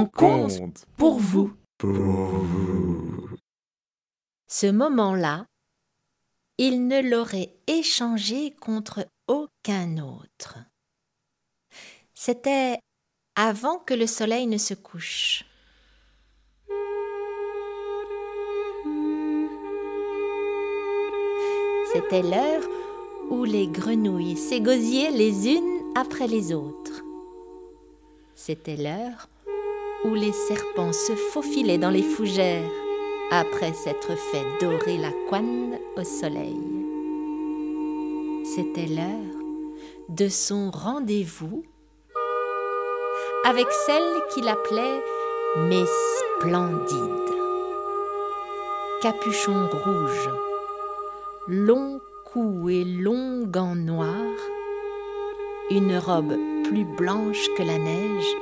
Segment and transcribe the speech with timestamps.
[0.00, 1.52] On compte pour vous.
[1.76, 3.28] Pour vous.
[4.48, 5.44] Ce moment-là,
[6.56, 10.56] il ne l'aurait échangé contre aucun autre.
[12.14, 12.78] C'était
[13.36, 15.44] avant que le soleil ne se couche.
[21.92, 22.64] C'était l'heure
[23.28, 27.02] où les grenouilles s'égosillaient les unes après les autres.
[28.34, 29.28] C'était l'heure
[30.04, 32.70] où les serpents se faufilaient dans les fougères
[33.30, 36.58] après s'être fait dorer la couenne au soleil.
[38.44, 39.40] C'était l'heure
[40.08, 41.62] de son rendez-vous
[43.44, 45.02] avec celle qu'il appelait
[45.68, 45.84] mes
[46.18, 47.34] splendides.
[49.02, 50.30] Capuchon rouge,
[51.46, 52.00] long
[52.32, 54.40] cou et long gants noirs,
[55.70, 58.36] une robe plus blanche que la neige,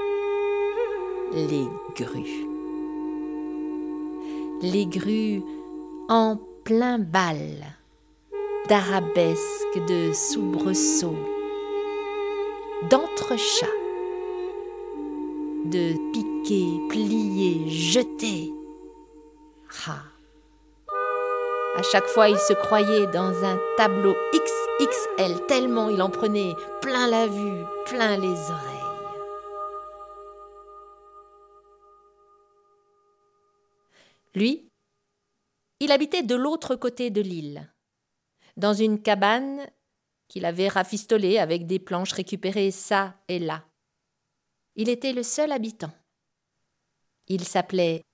[1.33, 2.47] les grues.
[4.63, 5.43] Les grues
[6.09, 7.39] en plein bal,
[8.69, 11.15] d'arabesques, de soubresauts,
[12.91, 13.67] d'entrechats,
[15.67, 18.51] de piqués, pliés, jetés.
[19.87, 20.03] Ah.
[21.77, 27.07] À chaque fois, il se croyait dans un tableau XXL, tellement il en prenait plein
[27.07, 28.78] la vue, plein les oreilles.
[34.39, 34.71] Lui,
[35.81, 37.69] il habitait de l'autre côté de l'île,
[38.57, 39.67] dans une cabane
[40.29, 43.65] qu'il avait rafistolée avec des planches récupérées çà et là.
[44.77, 45.91] Il était le seul habitant.
[47.27, 48.05] Il s'appelait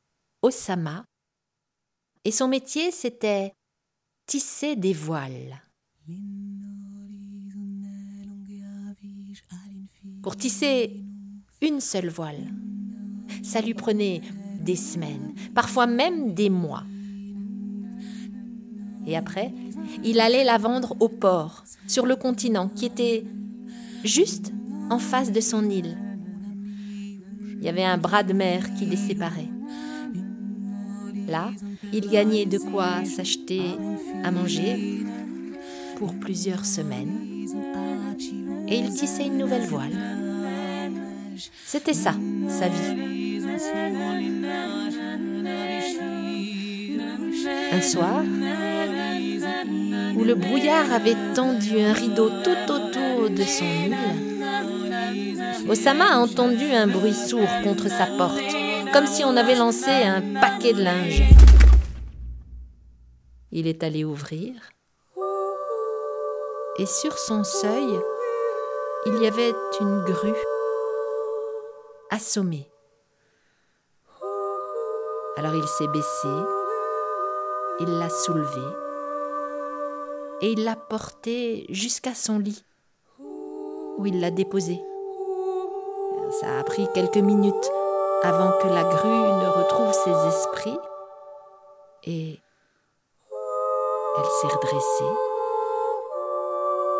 [0.40, 1.04] Osama
[2.24, 3.52] et son métier c'était
[4.24, 5.60] tisser des voiles.
[10.22, 11.04] Pour tisser
[11.60, 12.50] une seule voile,
[13.42, 14.22] ça lui prenait
[14.64, 16.84] des semaines, parfois même des mois.
[19.06, 19.52] Et après,
[20.02, 23.24] il allait la vendre au port, sur le continent, qui était
[24.02, 24.52] juste
[24.90, 25.98] en face de son île.
[27.58, 29.48] Il y avait un bras de mer qui les séparait.
[31.28, 31.50] Là,
[31.92, 33.62] il gagnait de quoi s'acheter
[34.22, 35.04] à manger
[35.96, 37.34] pour plusieurs semaines
[38.68, 39.92] et il tissait une nouvelle voile.
[41.64, 42.14] C'était ça,
[42.48, 43.23] sa vie.
[47.72, 48.22] Un soir,
[50.16, 53.96] où le brouillard avait tendu un rideau tout autour de son île,
[55.68, 58.42] Osama a entendu un bruit sourd contre sa porte,
[58.92, 61.22] comme si on avait lancé un paquet de linge.
[63.52, 64.52] Il est allé ouvrir,
[66.78, 68.00] et sur son seuil,
[69.06, 70.42] il y avait une grue
[72.10, 72.68] assommée.
[75.36, 76.28] Alors il s'est baissé,
[77.80, 78.60] il l'a soulevée
[80.42, 82.64] et il l'a portée jusqu'à son lit,
[83.98, 84.80] où il l'a déposée.
[86.40, 87.70] Ça a pris quelques minutes
[88.22, 90.78] avant que la grue ne retrouve ses esprits
[92.04, 92.38] et
[94.16, 95.14] elle s'est redressée.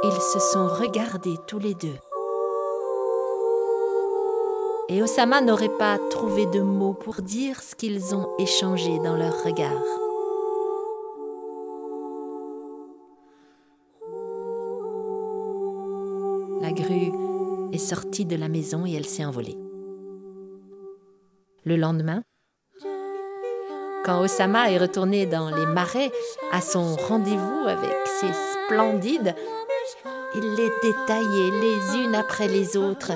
[0.03, 1.99] Ils se sont regardés tous les deux.
[4.91, 9.43] Et Osama n'aurait pas trouvé de mots pour dire ce qu'ils ont échangé dans leurs
[9.43, 9.71] regards.
[16.61, 17.13] La grue
[17.73, 19.57] est sortie de la maison et elle s'est envolée.
[21.65, 22.23] Le lendemain,
[24.05, 26.13] quand Osama est retourné dans les marais
[26.53, 28.33] à son rendez-vous avec ses
[28.67, 29.35] splendides,
[30.35, 33.13] il les détaillait les unes après les autres.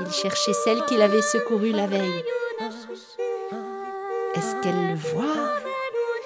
[0.00, 2.24] Il cherchait celle qu'il avait secourue la veille.
[4.34, 5.52] Est-ce qu'elle le voit?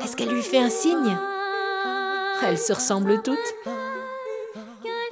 [0.03, 1.16] Est-ce qu'elle lui fait un signe?
[2.44, 3.54] Elles se ressemblent toutes.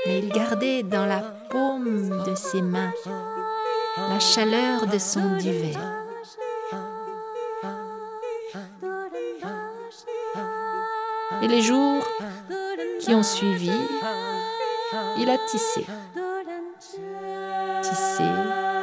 [0.07, 1.21] Mais il gardait dans la
[1.51, 2.93] paume de ses mains
[3.97, 5.75] la chaleur de son duvet.
[11.43, 12.07] Et les jours
[13.01, 13.73] qui ont suivi,
[15.19, 15.87] il a tissé.
[17.85, 18.25] Tissé,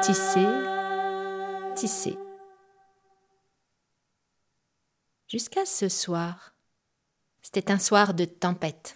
[0.04, 0.46] tissé,
[1.76, 2.18] tissé.
[5.28, 6.54] Jusqu'à ce soir.
[7.42, 8.94] C'était un soir de tempête.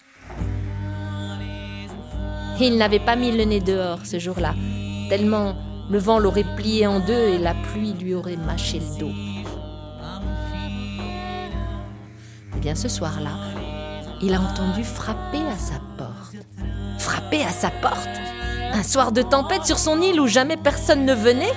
[2.62, 4.54] Il n'avait pas mis le nez dehors ce jour-là,
[5.10, 5.56] tellement
[5.90, 9.12] le vent l'aurait plié en deux et la pluie lui aurait mâché le dos.
[12.56, 13.38] Eh bien ce soir-là,
[14.22, 16.36] il a entendu frapper à sa porte.
[17.00, 18.45] Frapper à sa porte?
[18.76, 21.54] Un soir de tempête sur son île où jamais personne ne venait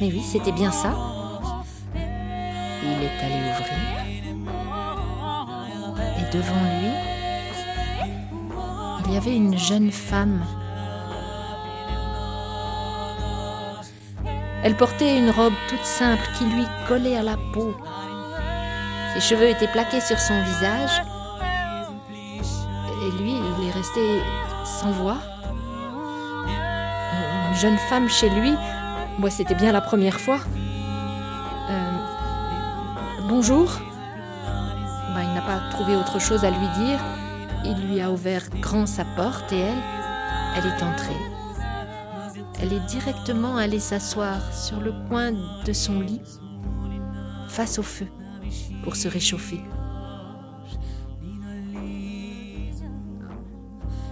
[0.00, 0.92] Mais oui, c'était bien ça.
[1.96, 3.76] Il est allé ouvrir.
[6.16, 6.92] Et devant lui,
[9.04, 10.44] il y avait une jeune femme.
[14.62, 17.74] Elle portait une robe toute simple qui lui collait à la peau.
[19.14, 21.02] Ses cheveux étaient plaqués sur son visage.
[22.12, 24.22] Et lui, il est resté
[24.64, 25.18] sans voix.
[27.60, 28.54] Une jeune femme chez lui,
[29.18, 30.38] moi c'était bien la première fois.
[31.68, 31.90] Euh,
[33.28, 33.70] bonjour.
[35.14, 36.98] Ben, il n'a pas trouvé autre chose à lui dire.
[37.66, 39.82] Il lui a ouvert grand sa porte et elle,
[40.56, 41.20] elle est entrée.
[42.62, 46.22] Elle est directement allée s'asseoir sur le coin de son lit,
[47.48, 48.06] face au feu
[48.82, 49.60] pour se réchauffer.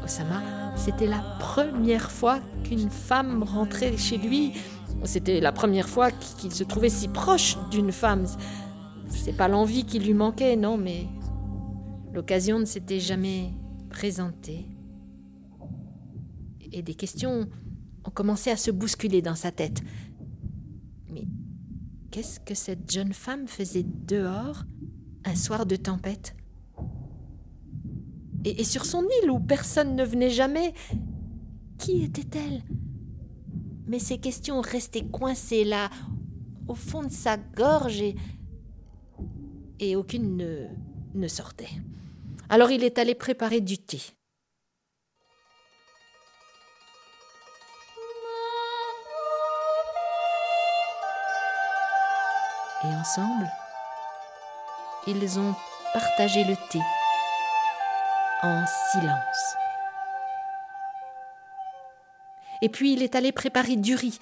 [0.05, 0.43] Osama,
[0.91, 4.53] c'était la première fois qu'une femme rentrait chez lui.
[5.05, 8.25] C'était la première fois qu'il se trouvait si proche d'une femme.
[9.07, 11.07] C'est pas l'envie qui lui manquait, non, mais
[12.15, 13.51] l'occasion ne s'était jamais
[13.91, 14.65] présentée.
[16.73, 17.47] Et des questions
[18.07, 19.83] ont commencé à se bousculer dans sa tête.
[22.11, 24.65] Qu'est-ce que cette jeune femme faisait dehors
[25.27, 26.35] un soir de tempête?
[28.45, 30.73] Et, sur son île où personne ne venait jamais,
[31.79, 32.63] qui était-elle?
[33.87, 35.91] Mais ces questions restaient coincées là,
[36.67, 38.03] au fond de sa gorge,
[39.81, 40.67] et, aucune ne,
[41.15, 41.71] ne sortait.
[42.49, 44.01] Alors il est allé préparer du thé.
[52.85, 53.51] et ensemble,
[55.07, 55.55] ils ont
[55.93, 56.81] partagé le thé
[58.43, 59.57] en silence.
[62.63, 64.19] Et puis il est allé préparer du riz.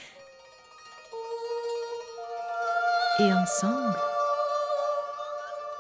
[3.19, 3.97] Et ensemble,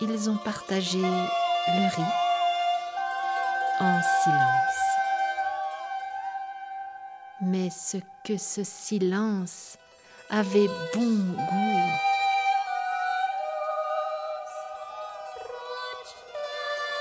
[0.00, 2.12] ils ont partagé le riz
[3.80, 4.86] en silence.
[7.42, 9.76] Mais ce que ce silence
[10.30, 12.15] avait bon goût.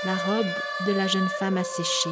[0.06, 0.46] La robe
[0.86, 2.10] de la jeune femme a séché,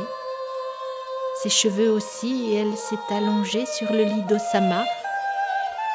[1.40, 4.84] ses cheveux aussi, et elle s'est allongée sur le lit d'Osama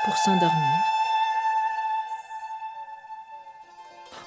[0.06, 0.80] pour s'endormir.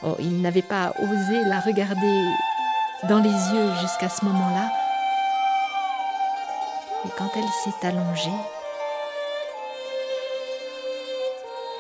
[0.03, 2.25] Oh, il n'avait pas osé la regarder
[3.09, 4.71] dans les yeux jusqu'à ce moment-là.
[7.07, 8.31] Et quand elle s'est allongée,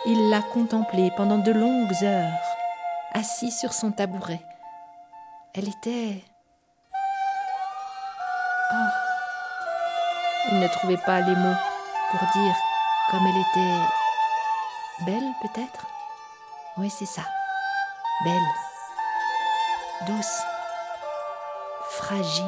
[0.06, 2.32] il l'a contemplée pendant de longues heures,
[3.12, 4.40] assis sur son tabouret.
[5.54, 6.24] Elle était...
[8.72, 8.88] Oh.
[10.50, 11.58] Il ne trouvait pas les mots
[12.10, 12.56] pour dire
[13.10, 13.84] comme elle était
[15.04, 15.86] belle peut-être?
[16.78, 17.22] Oui, c'est ça.
[18.24, 18.40] Belle.
[20.06, 20.40] Douce.
[21.90, 22.44] Fragile.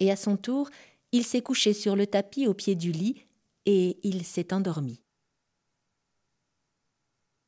[0.00, 0.68] Et à son tour,
[1.12, 3.24] il s'est couché sur le tapis au pied du lit
[3.66, 5.00] et il s'est endormi.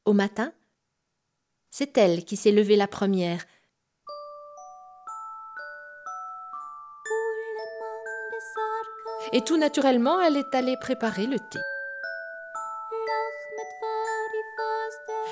[0.05, 0.53] Au matin,
[1.71, 3.45] c'est elle qui s'est levée la première.
[9.33, 11.59] Et tout naturellement, elle est allée préparer le thé.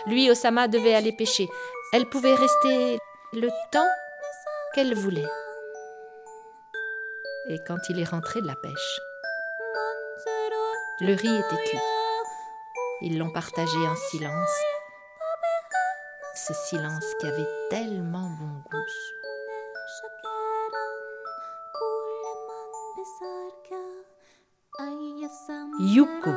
[0.06, 1.48] Lui, Osama, devait aller pêcher.
[1.92, 2.98] Elle pouvait rester
[3.32, 3.88] le temps
[4.72, 5.28] qu'elle voulait.
[7.48, 9.00] Et quand il est rentré de la pêche,
[11.00, 11.99] le riz était cuit.
[13.02, 14.62] Ils l'ont partagé en silence.
[16.34, 18.78] Ce silence qui avait tellement bon goût.
[25.80, 26.30] Yuko.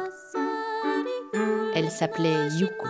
[1.76, 2.88] Elle s'appelait Yuko.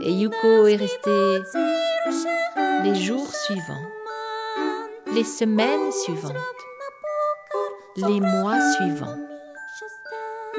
[0.00, 1.38] Et Yuko est restée
[2.82, 3.86] les jours suivants,
[5.12, 6.34] les semaines suivantes,
[7.96, 9.35] les mois suivants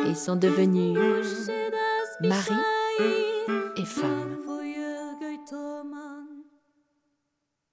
[0.05, 0.97] et sont devenus
[2.21, 2.53] mari
[3.75, 4.37] et femme.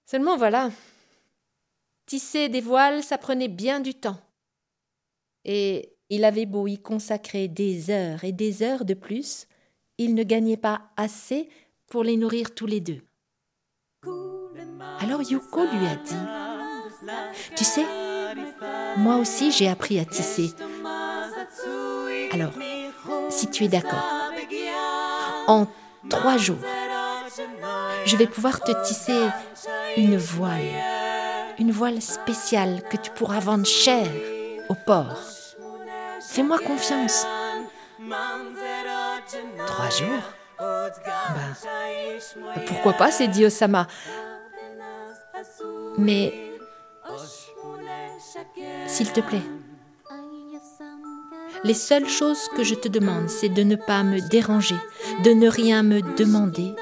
[0.07, 0.71] Seulement voilà,
[2.07, 4.19] tisser des voiles, ça prenait bien du temps.
[5.45, 9.47] Et il avait beau y consacrer des heures et des heures de plus,
[9.99, 11.49] il ne gagnait pas assez
[11.87, 13.01] pour les nourrir tous les deux.
[15.01, 16.15] Alors Yuko lui a dit
[17.57, 17.85] Tu sais,
[18.97, 20.51] moi aussi j'ai appris à tisser.
[22.35, 22.51] Alors,
[23.31, 24.05] si tu es d'accord,
[25.47, 25.69] en
[26.11, 26.59] trois jours,
[28.05, 29.21] je vais pouvoir te tisser
[29.97, 30.61] une voile
[31.61, 34.05] une voile spéciale que tu pourras vendre cher
[34.69, 35.17] au port.
[36.29, 37.25] Fais-moi confiance.
[39.65, 40.23] Trois jours?
[40.59, 41.53] Bah,
[42.67, 43.87] Pourquoi pas, s'est dit Osama.
[45.97, 46.35] Mais,
[48.89, 49.43] s'il te plaît,
[51.65, 54.77] les seules choses que je te demande, c'est de ne pas me déranger,
[55.25, 56.75] de ne rien me demander,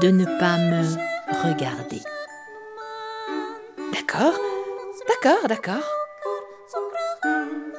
[0.00, 0.82] de ne pas me
[1.44, 2.00] regarder.
[3.92, 4.38] D'accord
[5.08, 5.84] D'accord, d'accord.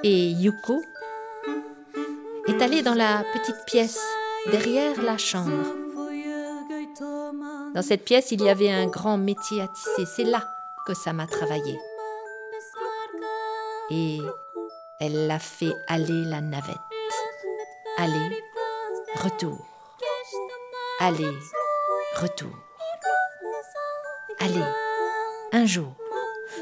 [0.04, 0.82] Et Yuko
[2.48, 4.00] est allée dans la petite pièce
[4.52, 5.64] derrière la chambre.
[7.74, 10.06] Dans cette pièce, il y avait un grand métier à tisser.
[10.16, 10.44] C'est là
[10.86, 11.80] que ça m'a travaillé.
[13.90, 14.20] Et
[15.02, 16.78] elle l'a fait aller la navette.
[17.98, 18.44] Aller,
[19.16, 19.58] retour.
[21.00, 21.34] Aller,
[22.18, 22.52] retour.
[24.40, 24.64] Aller,
[25.54, 25.96] un jour,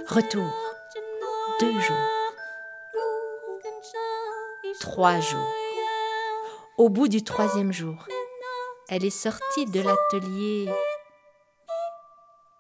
[0.08, 0.50] retour,
[1.60, 1.98] deux jours,
[4.80, 5.54] trois jours.
[6.78, 8.08] Au bout du troisième jour,
[8.88, 10.70] elle est sortie de l'atelier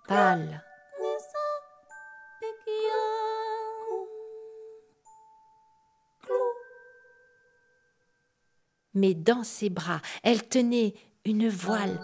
[0.09, 0.61] pâle.
[8.93, 10.93] Mais dans ses bras, elle tenait
[11.25, 11.99] une voile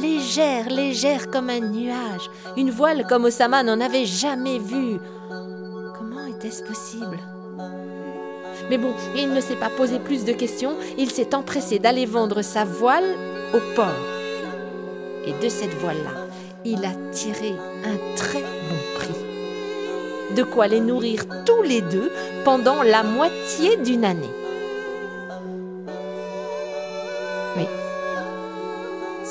[0.00, 4.98] légère, légère comme un nuage, une voile comme Osama n'en avait jamais vue.
[5.96, 7.18] Comment était-ce possible?
[8.70, 12.42] Mais bon, il ne s'est pas posé plus de questions, il s'est empressé d'aller vendre
[12.42, 13.16] sa voile
[13.54, 13.86] au port.
[15.24, 16.26] Et de cette voile-là,
[16.64, 17.52] il a tiré
[17.84, 20.34] un très bon prix.
[20.36, 22.10] De quoi les nourrir tous les deux
[22.44, 24.30] pendant la moitié d'une année.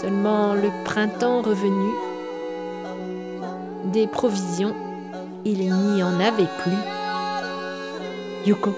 [0.02, 1.90] Seulement le printemps revenu,
[3.86, 4.76] des provisions,
[5.44, 6.72] il n'y en avait plus.
[8.46, 8.76] Yuko,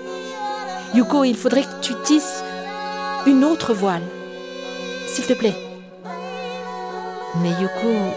[0.94, 2.42] Yuko, il faudrait que tu tisses
[3.28, 4.02] une autre voile.
[5.08, 5.56] S'il te plaît.
[7.42, 8.14] Mais Yuko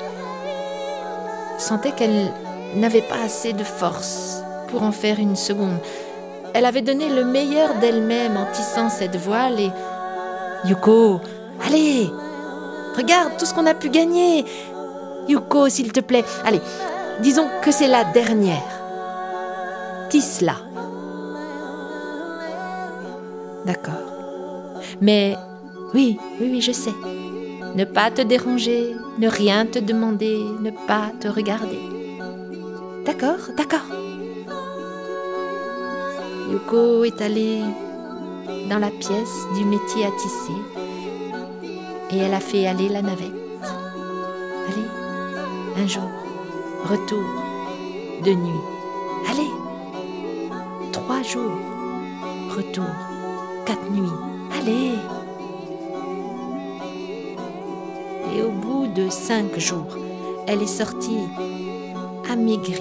[1.59, 2.33] sentait qu'elle
[2.77, 5.79] n'avait pas assez de force pour en faire une seconde.
[6.55, 9.73] Elle avait donné le meilleur d'elle-même en tissant cette voile et...
[10.65, 11.21] Yuko,
[11.67, 12.09] allez
[12.97, 14.45] Regarde tout ce qu'on a pu gagner
[15.29, 16.61] Yuko, s'il te plaît, allez,
[17.21, 18.63] disons que c'est la dernière.
[20.11, 20.57] Tisse-la.
[23.65, 23.95] D'accord.
[25.01, 25.37] Mais
[25.95, 26.95] oui, oui, oui, je sais.
[27.75, 31.79] Ne pas te déranger, ne rien te demander, ne pas te regarder.
[33.07, 33.87] D'accord, d'accord.
[36.51, 37.61] Yuko est allée
[38.69, 40.83] dans la pièce du métier à tisser
[42.13, 43.33] et elle a fait aller la navette.
[44.69, 46.11] Allez, un jour,
[46.85, 47.25] retour,
[48.25, 48.61] de nuit.
[49.31, 49.51] Allez,
[50.93, 51.59] trois jours,
[52.57, 52.85] retour
[53.65, 54.19] quatre nuits.
[54.59, 54.93] Allez
[58.35, 59.97] Et au bout de cinq jours,
[60.47, 61.19] elle est sortie
[62.31, 62.79] amaigrie,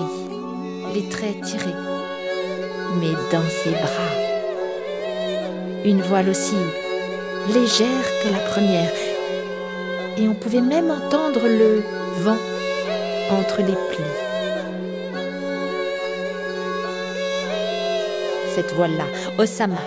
[0.94, 1.76] les traits tirés,
[3.00, 4.16] mais dans ses bras.
[5.84, 6.56] Une voile aussi
[7.54, 8.92] légère que la première,
[10.22, 11.84] et on pouvait même entendre le
[12.20, 12.38] vent
[13.32, 14.04] entre les plis.
[18.54, 19.06] Cette voile-là,
[19.40, 19.82] Osama,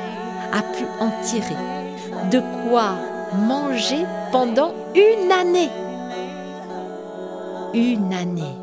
[0.52, 1.54] a pu en tirer
[2.32, 2.94] de quoi
[3.46, 5.70] manger pendant une année.
[7.74, 8.56] Une année.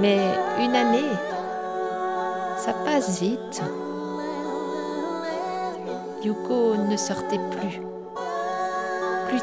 [0.00, 0.18] Mais
[0.60, 1.10] une année,
[2.58, 3.62] ça passe vite.
[6.22, 7.80] Yuko ne sortait plus.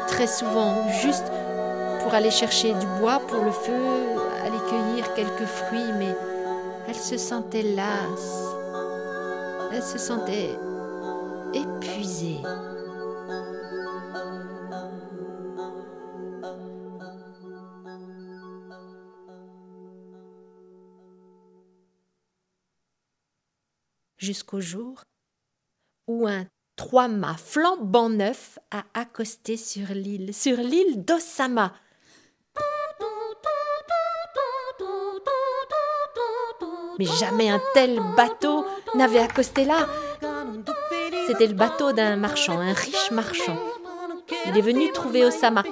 [0.08, 1.30] Très souvent, juste
[2.02, 3.72] pour aller chercher du bois pour le feu,
[4.42, 6.14] aller cueillir quelques fruits, mais
[6.88, 8.54] elle se sentait lasse.
[9.72, 10.58] Elle se sentait
[11.52, 12.38] épuisé.
[24.16, 25.02] Jusqu'au jour
[26.06, 31.72] où un trois-mâts flambant neuf a accosté sur l'île, sur l'île d'Osama.
[36.98, 38.64] Mais jamais un tel bateau
[38.94, 39.86] n'avait accosté là.
[41.26, 43.58] C'était le bateau d'un marchand, un riche marchand.
[44.46, 45.62] Il est venu trouver Osama.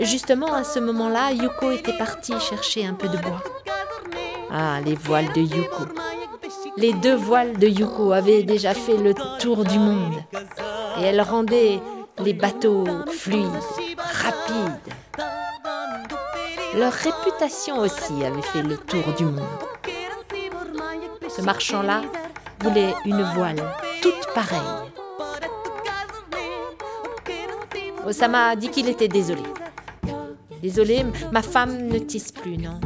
[0.00, 3.42] Justement, à ce moment-là, Yuko était partie chercher un peu de bois.
[4.50, 5.84] Ah, les voiles de Yuko.
[6.76, 10.14] Les deux voiles de Yuko avaient déjà fait le tour du monde.
[10.98, 11.80] Et elles rendaient
[12.18, 13.46] les bateaux fluides,
[13.98, 14.94] rapides.
[16.74, 19.42] Leur réputation aussi avait fait le tour du monde.
[21.28, 22.02] Ce marchand-là
[22.60, 23.62] voulait une voile
[24.00, 24.60] toute pareille.
[28.06, 29.42] Osama a dit qu'il était désolé.
[30.62, 32.80] Désolé, ma femme ne tisse plus, non?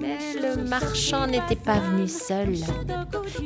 [0.00, 2.54] Mais le marchand n'était pas venu seul.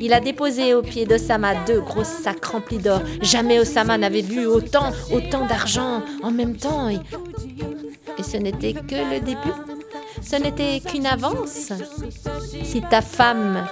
[0.00, 3.00] Il a déposé au pied d'Osama deux gros sacs remplis d'or.
[3.20, 6.88] Jamais Osama n'avait vu autant, autant d'argent en même temps.
[6.88, 6.98] Et,
[8.18, 9.38] et ce n'était que le début.
[10.20, 11.72] Ce n'était qu'une avance.
[12.62, 13.66] Si ta femme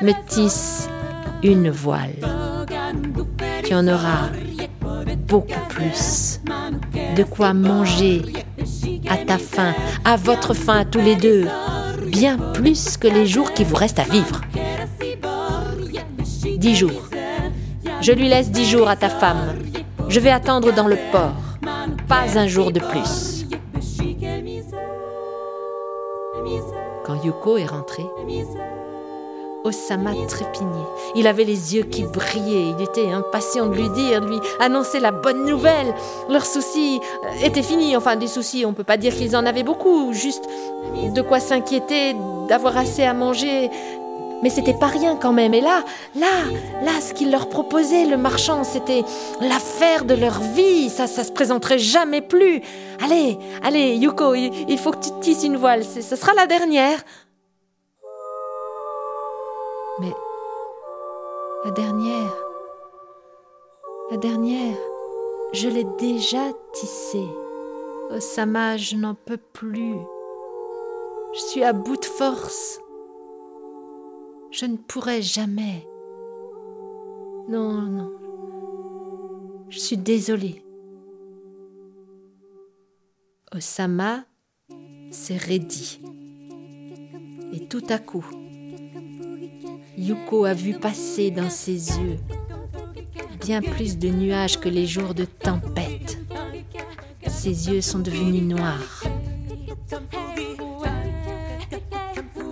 [0.00, 0.88] me tisse
[1.42, 2.16] une voile,
[3.64, 4.30] tu en auras
[5.26, 6.40] beaucoup plus.
[7.16, 8.22] De quoi manger
[9.08, 11.46] à ta faim, à votre faim tous les deux,
[12.06, 14.40] bien plus que les jours qui vous restent à vivre.
[16.58, 17.08] Dix jours.
[18.00, 19.56] Je lui laisse dix jours à ta femme.
[20.08, 21.34] Je vais attendre dans le port.
[22.08, 23.46] Pas un jour de plus.
[27.04, 28.04] Quand Yuko est rentré,
[29.66, 30.86] Osama trépignait.
[31.14, 32.74] Il avait les yeux qui brillaient.
[32.78, 35.92] Il était impatient de lui dire, lui annoncer la bonne nouvelle.
[36.30, 37.96] Leurs soucis euh, étaient finis.
[37.96, 40.12] Enfin, des soucis, on ne peut pas dire qu'ils en avaient beaucoup.
[40.12, 40.44] Juste
[41.14, 42.14] de quoi s'inquiéter,
[42.48, 43.70] d'avoir assez à manger.
[44.42, 45.54] Mais c'était pas rien quand même.
[45.54, 45.82] Et là,
[46.14, 46.26] là,
[46.84, 49.02] là, ce qu'il leur proposait, le marchand, c'était
[49.40, 50.90] l'affaire de leur vie.
[50.90, 52.60] Ça, ça se présenterait jamais plus.
[53.04, 55.82] Allez, allez, Yuko, il, faut que tu tisses une voile.
[55.84, 57.02] Ce sera la dernière.
[59.98, 60.12] Mais
[61.64, 62.34] la dernière,
[64.10, 64.76] la dernière,
[65.52, 67.28] je l'ai déjà tissée.
[68.10, 69.96] Osama, je n'en peux plus.
[71.34, 72.80] Je suis à bout de force.
[74.50, 75.86] Je ne pourrai jamais.
[77.48, 78.12] Non, non.
[79.70, 80.62] Je suis désolée.
[83.54, 84.24] Osama
[85.10, 86.00] s'est raidi.
[87.52, 88.24] Et tout à coup,
[89.96, 92.18] Yuko a vu passer dans ses yeux
[93.40, 96.18] bien plus de nuages que les jours de tempête.
[97.28, 99.04] Ses yeux sont devenus noirs.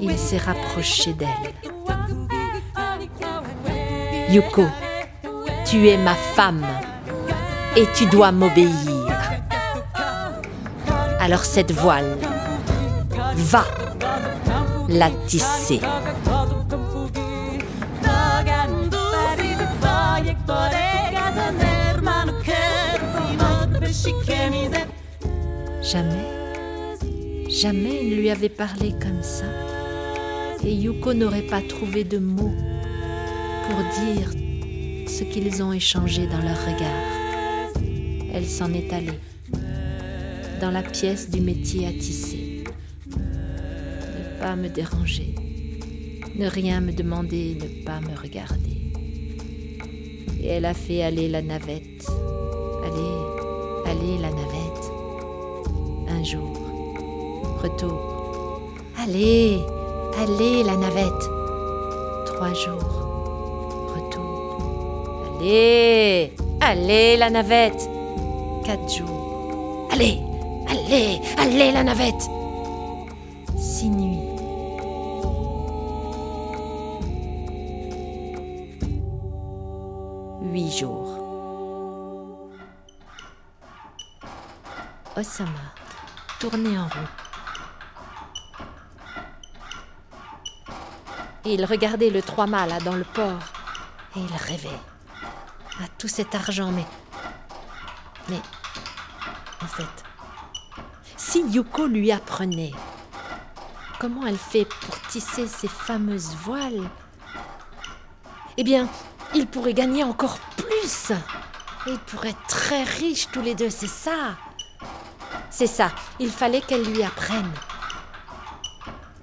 [0.00, 1.28] Il s'est rapproché d'elle.
[4.30, 4.66] Yuko,
[5.66, 6.64] tu es ma femme
[7.76, 8.70] et tu dois m'obéir.
[11.18, 12.16] Alors cette voile,
[13.34, 13.64] va
[14.88, 15.80] la tisser.
[25.84, 26.24] Jamais,
[27.50, 29.44] jamais il ne lui avait parlé comme ça.
[30.64, 32.54] Et Yuko n'aurait pas trouvé de mots
[33.68, 34.30] pour dire
[35.06, 37.84] ce qu'ils ont échangé dans leur regard.
[38.32, 39.20] Elle s'en est allée
[40.62, 42.64] dans la pièce du métier à tisser.
[43.10, 45.34] Ne pas me déranger,
[46.34, 48.90] ne rien me demander, ne pas me regarder.
[50.42, 52.06] Et elle a fait aller la navette.
[52.84, 54.63] Allez, allez la navette
[56.14, 56.52] un jour.
[57.62, 57.98] Retour.
[59.02, 59.60] Allez,
[60.18, 61.24] allez la navette.
[62.26, 62.94] Trois jours.
[63.94, 65.38] Retour.
[65.38, 67.88] Allez, allez la navette.
[68.64, 69.88] Quatre jours.
[69.92, 70.20] Allez,
[70.68, 72.28] allez, allez la navette.
[73.56, 74.20] Six nuits.
[80.52, 81.10] Huit jours.
[85.16, 85.63] Osama
[86.38, 87.08] tourner en rond.
[91.44, 93.40] Il regardait le trois-mâts là dans le port
[94.16, 94.80] et il rêvait
[95.82, 96.86] à tout cet argent, mais.
[98.28, 98.40] Mais.
[99.62, 100.04] En fait,
[101.16, 102.72] si Yuko lui apprenait
[103.98, 106.88] comment elle fait pour tisser ces fameuses voiles,
[108.56, 108.88] eh bien,
[109.34, 111.12] ils pourraient gagner encore plus.
[111.86, 114.36] Ils pourraient être très riches tous les deux, c'est ça.
[115.56, 117.52] C'est ça, il fallait qu'elle lui apprenne.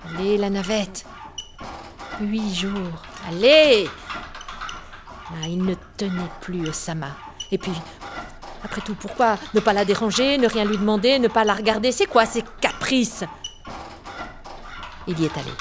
[0.05, 1.05] Allez, la navette.
[2.21, 3.01] Huit jours.
[3.27, 3.89] Allez
[5.27, 7.17] ah, Il ne tenait plus Osama.
[7.51, 7.73] Et puis,
[8.63, 11.91] après tout, pourquoi ne pas la déranger, ne rien lui demander, ne pas la regarder?
[11.91, 13.25] C'est quoi ces caprices?
[15.07, 15.51] Il y est allé.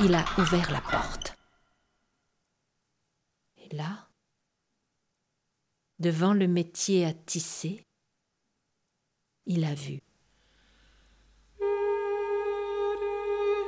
[0.00, 1.36] Il a ouvert la porte.
[3.56, 4.08] Et là,
[6.00, 7.86] devant le métier à tisser,
[9.46, 10.00] il a vu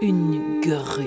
[0.03, 1.05] une grue.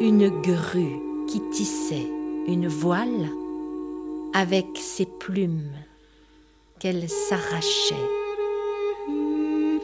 [0.00, 2.06] Une grue qui tissait
[2.46, 3.30] une voile
[4.34, 5.72] avec ses plumes
[6.78, 7.94] qu'elle s'arrachait.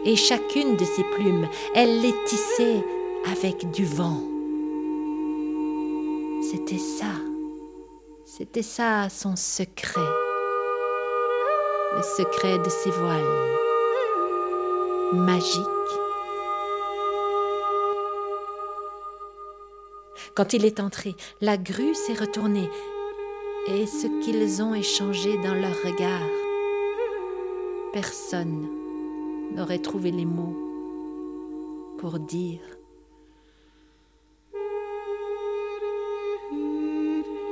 [0.05, 2.85] Et chacune de ses plumes, elle les tissait
[3.31, 4.21] avec du vent.
[6.43, 7.13] C'était ça,
[8.27, 10.01] c'était ça son secret,
[11.97, 13.23] le secret de ses voiles,
[15.13, 15.67] magique.
[20.35, 22.71] Quand il est entré, la grue s'est retournée
[23.67, 26.31] et ce qu'ils ont échangé dans leurs regards,
[27.93, 28.69] personne
[29.55, 30.57] n'aurait trouvé les mots
[31.99, 32.61] pour dire.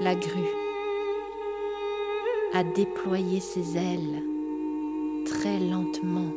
[0.01, 0.58] La grue
[2.55, 4.23] a déployé ses ailes
[5.27, 6.33] très lentement.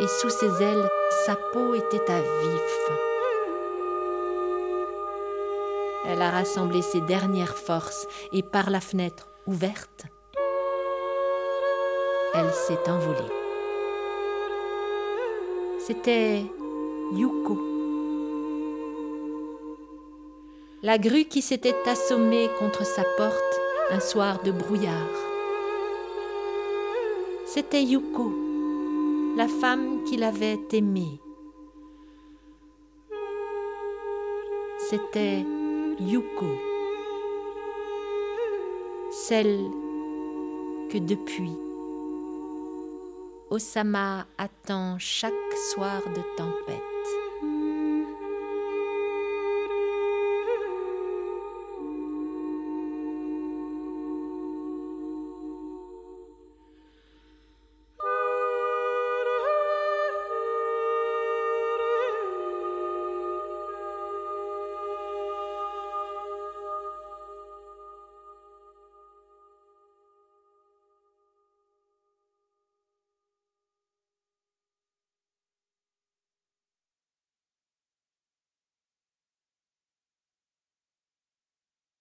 [0.00, 0.88] Et sous ses ailes,
[1.24, 2.90] sa peau était à vif.
[6.06, 10.06] Elle a rassemblé ses dernières forces et par la fenêtre ouverte,
[12.34, 13.32] elle s'est envolée.
[15.78, 16.42] C'était
[17.12, 17.73] Yuko.
[20.84, 25.16] La grue qui s'était assommée contre sa porte un soir de brouillard.
[27.46, 28.30] C'était Yuko,
[29.34, 31.18] la femme qu'il avait aimée.
[34.90, 35.42] C'était
[36.00, 36.52] Yuko,
[39.26, 39.64] celle
[40.92, 41.52] que depuis
[43.48, 45.32] Osama attend chaque
[45.72, 47.23] soir de tempête.